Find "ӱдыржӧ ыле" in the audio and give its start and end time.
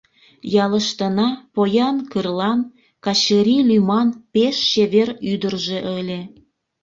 5.31-6.19